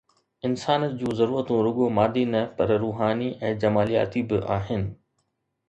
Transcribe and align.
انسان 0.47 0.81
جون 1.01 1.11
ضرورتون 1.19 1.59
رڳو 1.67 1.85
مادي 1.97 2.25
نه 2.33 2.41
پر 2.57 2.69
روحاني 2.83 3.29
۽ 3.51 3.53
جمالياتي 3.65 4.21
به 4.33 4.37
آهن. 4.59 4.83